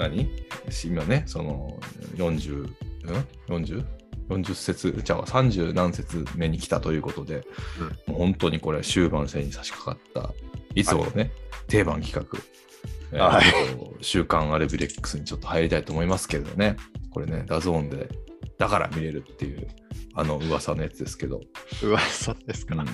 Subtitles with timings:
[0.00, 0.28] 何？
[0.84, 1.78] 今ね、その
[2.16, 2.74] 40、ん
[3.48, 3.84] ?40?
[4.28, 7.44] 40節、じゃあ30何節目に来たということで、
[8.06, 10.32] もう本当にこれ終盤戦に差し掛かった、
[10.74, 11.32] いつものね、
[11.66, 12.38] 定番企画、
[13.12, 13.44] えーはい。
[14.02, 16.76] 週刊アルビレックスにちょっと入りたいと思いますけれどね、
[17.10, 18.08] これね、 DAZN で、
[18.56, 19.66] だから見れるっていう、
[20.14, 21.40] あの噂のやつですけど、
[21.82, 22.76] 噂ですか？
[22.76, 22.86] うん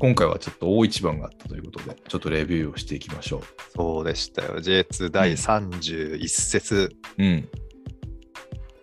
[0.00, 3.42] 今回はちょっと大一番があったということで、ちょっとレビューをしていきましょ
[3.74, 4.58] そうでしたよ。
[4.58, 7.22] J2 第31節、う。
[7.22, 7.48] うん。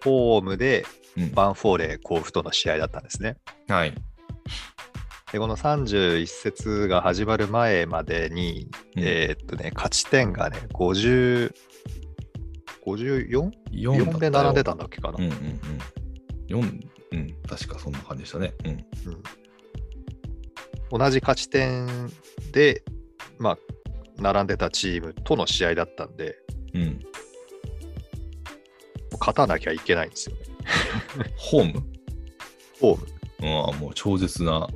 [0.03, 0.85] ホームで
[1.17, 3.37] うん、バンフォーレ甲府との試合だったんですね。
[3.67, 3.93] はい。
[5.31, 11.53] で、この31節が始まる前までに、うんえーっとね、勝ち点がね、50、
[12.85, 15.17] 54?4 4で並んでたんだっけかな。
[15.17, 16.61] うんうんうん。
[16.63, 18.53] 4、うん、確かそんな感じでしたね。
[18.65, 18.71] うん。
[18.71, 19.23] うん
[20.91, 21.87] 同じ勝ち点
[22.51, 22.83] で、
[23.37, 23.57] まあ、
[24.17, 26.37] 並んでたチームとの試合だったんで、
[26.73, 26.99] うん。
[29.19, 30.41] 勝たなきゃいけないんですよね。
[31.37, 31.83] ホーム？
[32.79, 33.07] ホーム。
[33.41, 34.67] うん、あもう超絶な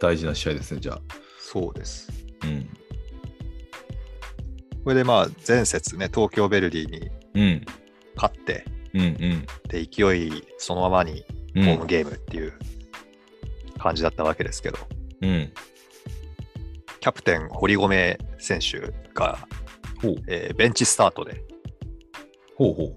[0.00, 1.00] 大事な試合ですね、じゃあ。
[1.38, 2.10] そうです。
[2.44, 2.68] うん。
[4.84, 7.64] これでまあ、前節ね、東京ヴェルディにうん。
[8.16, 9.46] 勝って、うんうん。
[9.68, 11.24] で、勢いそのままに
[11.54, 11.64] うん。
[11.64, 12.52] ホームゲームっていう
[13.78, 15.01] 感じだったわけですけど、うん。
[17.00, 19.38] キャプテン堀米選手が。
[20.26, 21.42] えーベンチスタートで、
[22.56, 22.96] ほうほう。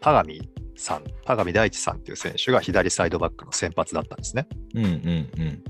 [0.00, 0.40] 田上
[0.76, 4.46] さん、田上大地さんっていう選手が左サイドバックの先発だったんですね。
[4.74, 5.64] うんうんうん。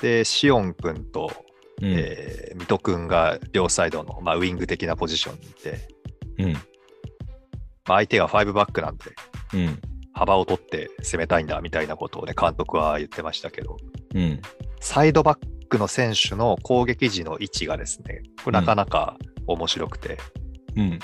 [0.00, 1.30] で、シオン君と、
[1.82, 1.92] うん。
[1.92, 5.88] えー水戸君が両サイドの、まあ、ウイング的なポジションにいて、
[6.38, 6.52] うん。
[6.52, 6.62] まあ、
[7.98, 9.04] 相手が5バックなんで、
[9.52, 9.80] うん。
[10.14, 13.76] 幅を取って攻めたいんだみたいなことをね、監督は言ってましたけど、
[14.14, 14.40] うん。
[14.80, 20.18] サイドバックの選手の攻撃時の位置がですね、これなかなか面白くて、
[20.76, 20.98] うん。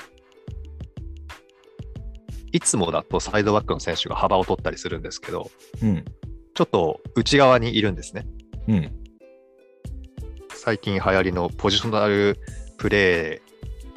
[2.53, 5.51] いつもだとサイドバックの選手が幅を取ったりするんですけど、
[5.83, 6.05] うん。
[6.53, 8.25] ちょっと内側にいるんですね。
[8.67, 8.91] うん。
[10.53, 12.37] 最近流行りのポジショナル
[12.77, 13.41] プレ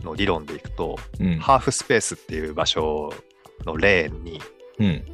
[0.00, 1.38] ーの理論でいくと、うん。
[1.38, 3.12] ハーフスペースっていう場所
[3.64, 4.40] のレーンに
[4.78, 5.04] うん。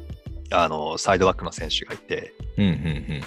[0.53, 2.65] あのサイドバックの選手がいて、うん。
[2.65, 2.71] うん。
[2.71, 3.23] うん。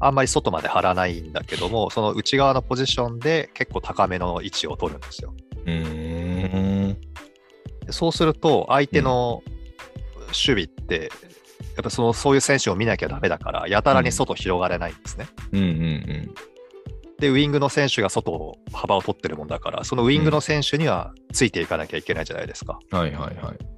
[0.00, 5.34] あんまり外まで張らないんだけども、その内側のポジションで結構高めの位置を取るんですよ。
[5.66, 6.96] うん。
[7.90, 9.42] そうすると、相手の
[10.26, 11.10] 守備って、
[11.76, 15.26] やっぱそのそういう選手を見なきゃダメだから、やたらに外広がれないんですね。
[15.52, 15.60] うん。
[15.60, 16.34] うん。
[17.18, 22.78] で、ウイングの選手が外を幅を取ってるもんだから、そのウイングの選手にはついていかなきゃいけないじゃないですか。
[22.90, 23.75] はいはいはい。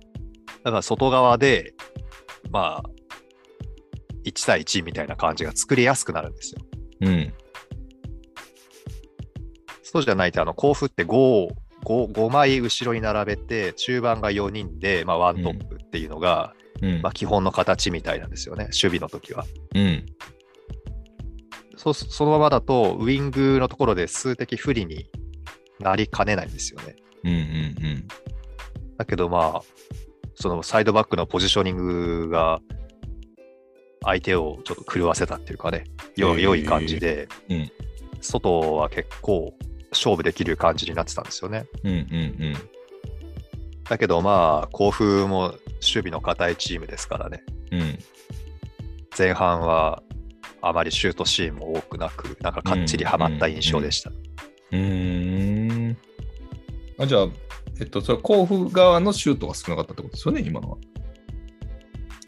[0.65, 1.75] だから外側で、
[2.51, 2.91] まあ、
[4.25, 6.61] 1対1みたいな感じが作りやすくなるんですよ。
[7.01, 7.33] うん。
[9.83, 11.49] そうじゃないと、あの、甲府って5、
[11.85, 19.45] 5, 5枚後ろに並べて、中盤が4人で、まあ、ワントップっていうのが、うんまあ、基本の形みたいなんですよね、守備の時は。
[19.75, 20.07] うん。
[21.77, 25.09] そそのままだと、ウイングのところで数的不利に
[25.81, 26.97] なりかねないんですよね。
[27.25, 27.33] うん。
[27.33, 28.09] うん。
[28.97, 29.63] だけど、まあ、
[30.41, 32.61] そのサイドバックのポジショニングが、
[34.05, 35.85] 相手をちょっと狂わせたっていうかね、
[36.17, 37.73] よ良い感じで、うん
[38.21, 39.55] 外は結構
[39.93, 41.67] 勝負できる感じになってたんですよね。
[41.85, 41.93] うん。
[41.93, 42.55] うん。
[43.89, 47.99] だけどまあ、甲府も守備の堅いチームですからね、うん。
[49.17, 50.03] 前半は
[50.61, 54.11] あまりシュートシーンも多くなく、なんかかっちりはまった印象でした。
[54.11, 55.97] うーん。
[56.99, 57.29] あ、じゃあ、
[57.81, 60.77] えっと、それは甲府側のシュートが少なかったってことですよね、今のは。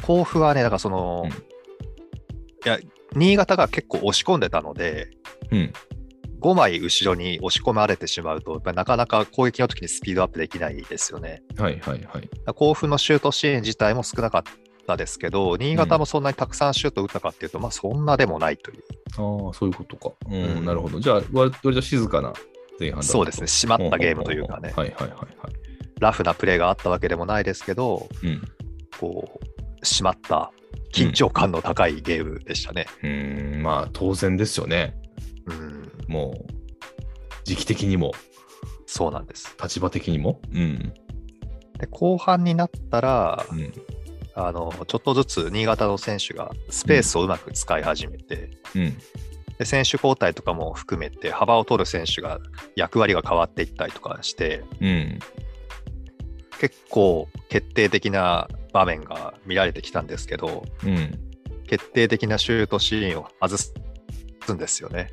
[0.03, 1.51] 甲府はね、だからその、うん
[2.65, 2.79] いや、
[3.15, 5.11] 新潟が結構押し込んでたので、
[5.51, 5.73] うん。
[6.41, 11.43] 5枚後ろに押し込まれてしまうと、やっぱりなかなか攻撃の時にスピードアップできないですよね。
[11.59, 12.29] はいはいはい。
[12.55, 14.43] 甲府のシュートシーン自体も少なかっ
[14.87, 18.85] たですけど、新潟もそんなにたくさんシュート打ったかっていうと、まあそんなでもないという。
[19.17, 20.13] ああ、そういうことか。
[20.27, 21.01] うん、うんなるほど。
[21.01, 22.33] じゃあ、割割と静かな
[22.79, 25.40] 前半そうですね、締まったゲームというかね、はいはいはいはい。
[26.01, 28.43] ラフなプレーがあったわけでもないですけど、うん。
[28.99, 30.53] こう、締まった
[30.93, 32.87] 緊張感の高いゲームでしたね。
[33.03, 34.97] うーん、まあ当然ですよね。
[35.47, 36.53] うん、もう、
[37.45, 38.13] 時期的にも、
[38.87, 39.57] そうなんです。
[39.63, 40.41] 立場的にも。
[40.53, 40.93] うん。
[41.79, 43.73] で後半になったら、うん。
[44.35, 48.97] あのちょっとずつ新潟の選手がスペースをうまく使い始めて、うん。
[49.59, 52.39] で選手交代とかも含めて幅を取る選手が
[52.77, 55.19] 役割が変わっていったりとかしてうん。
[56.61, 61.19] 結構決定的な場面が見られてきたんですけどうん。
[61.67, 63.73] 決定的なシュートシーンを外す
[64.53, 65.09] んですよね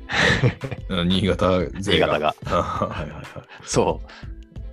[0.90, 2.34] あ新潟勢新潟が。
[2.44, 3.24] はいはいはい。
[3.62, 4.08] そう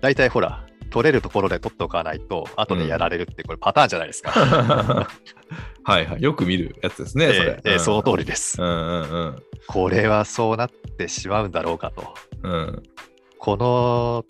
[0.01, 4.31] 大体ほら取れるところで取っておかないと、後でやられるって、これパターンじゃないですか。
[5.83, 6.21] はいはい。
[6.21, 7.37] よく見るやつですね、それ。
[7.39, 8.61] ええええうんその通りです。
[8.61, 9.43] うんうんうん。
[9.67, 12.15] これはそうなってしまうんだろうかと。
[12.43, 12.83] うん。
[13.37, 14.25] この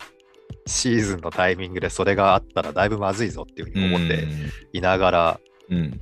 [0.66, 4.26] シーズンのタイミングでそれがあったらだいぶまずいぞっていうふうに思って
[4.72, 5.40] いながら、
[5.70, 5.90] うん。
[5.90, 5.98] なん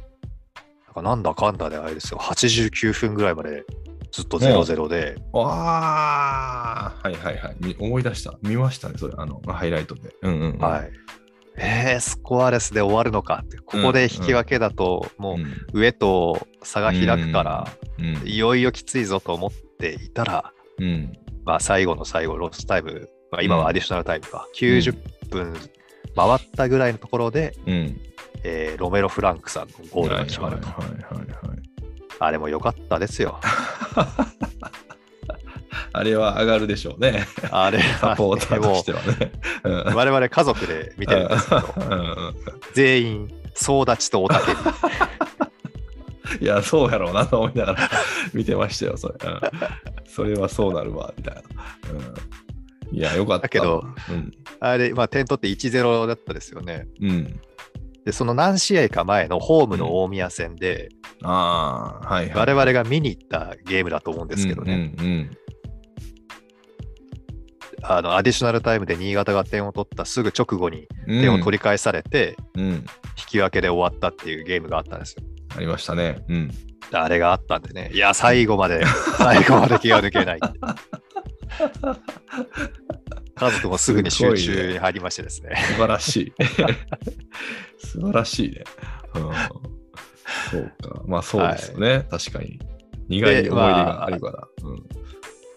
[0.95, 3.65] かなんだかんだであれですよ、89分ぐらいまで
[4.15, 5.43] ずっと0-0で、わ
[6.87, 7.57] あ、はいはいはい。
[7.59, 8.39] み思い出した。
[8.43, 9.15] 見ましたね、それ。
[9.17, 10.15] あの、ハイライトで。
[10.23, 10.59] うんうん、うん。
[10.59, 10.91] はい。
[11.57, 15.43] えー、スコアレスで終わるのかって、ここで引き分けだと、もうん。
[15.43, 17.69] う上と差が開くから、
[17.99, 18.29] うん。
[18.29, 19.51] いよいよきついぞと思っ
[19.81, 21.13] ていたら、うん。
[21.45, 24.97] まあ、最後の最後、ロスタイム、まあ、今はアディショナルタイムか、ん90
[25.29, 25.53] 分
[26.15, 28.01] 回ったぐらいのところで、うん。
[28.45, 30.69] えーロメロ・フランクさんのゴールが決まると。
[32.21, 33.41] あれも良かったですよ。
[35.93, 37.27] あれは上がるでしょうね。
[37.51, 39.33] あれは、サポーターともしてはね。
[39.95, 41.75] 我々家族で見てるんですけど、
[42.75, 44.59] 全員、総立ちとおたけび。
[46.47, 47.91] いや、そうやろうなと思いながら
[48.33, 49.15] 見てましたよ、それ。
[49.25, 49.41] うん
[50.07, 51.43] それはそうなるわ、みたいな。
[51.93, 52.15] うん
[52.95, 53.43] いや、よかった。
[53.43, 54.33] だけど、うん。
[54.61, 56.87] あれ、まあ、点取って1-0だったですよね。
[57.01, 57.41] うん。
[58.05, 60.91] で、その何試合か前のホームの大宮戦で、
[61.23, 62.35] ああ、はいはい。
[62.35, 65.31] 我々が見に行ったゲームだと思うんですけどね、うんうん
[67.87, 71.21] あのアディショナルタイムで新潟が点を取ったすぐ直後にうん。
[71.21, 72.63] 点を取り返されて、うん。
[72.63, 72.71] うん。
[72.71, 72.85] 引
[73.29, 75.23] き分けで終わったっていうゲームがあったんですよ。
[75.55, 76.25] ありましたね。
[76.31, 76.51] うん。
[76.93, 78.85] あれがあったんでね、いや、最後まで、
[79.19, 80.41] 最後まで気が抜けない。
[83.35, 85.57] 家族もすぐに集中に入りましてですね。
[85.57, 86.33] 素晴らしい。
[87.79, 88.65] 素晴らしいね。
[89.15, 89.23] うん、
[90.51, 91.03] そうか。
[91.07, 92.07] まあそうですよね。
[92.11, 92.59] 確かに。
[93.09, 94.49] 苦い思い出があるから。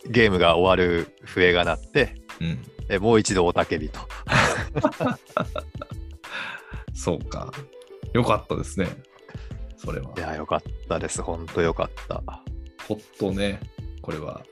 [0.10, 2.48] ゲームが終わる笛が鳴って、うん。
[2.48, 2.60] うん。
[2.90, 4.00] えもう一度おたけびと。
[6.94, 7.52] そうか。
[8.14, 8.88] よかったですね。
[9.78, 10.14] それは。
[10.18, 11.22] いや、よかったです。
[11.22, 12.24] 本当よかった。
[12.88, 13.60] ほっとね、
[14.02, 14.44] これは